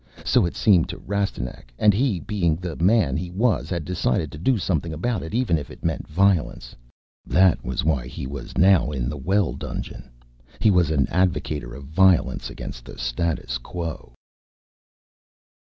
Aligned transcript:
So 0.25 0.47
it 0.47 0.55
seemed 0.55 0.89
to 0.89 0.97
Rastignac. 0.97 1.71
And 1.77 1.93
he, 1.93 2.19
being 2.19 2.55
the 2.55 2.75
man 2.75 3.15
he 3.17 3.29
was, 3.29 3.69
had 3.69 3.85
decided 3.85 4.31
to 4.31 4.39
do 4.39 4.57
something 4.57 4.91
about 4.93 5.21
it 5.21 5.35
even 5.35 5.59
if 5.59 5.69
it 5.69 5.85
meant 5.85 6.07
violence. 6.07 6.75
That 7.23 7.63
was 7.63 7.83
why 7.83 8.07
he 8.07 8.25
was 8.25 8.57
now 8.57 8.89
in 8.89 9.09
the 9.09 9.15
well 9.17 9.53
dungeon. 9.53 10.09
He 10.59 10.71
was 10.71 10.89
an 10.89 11.05
advocator 11.11 11.77
of 11.77 11.83
violence 11.83 12.49
against 12.49 12.83
the 12.85 12.97
status 12.97 13.59
quo. 13.59 14.13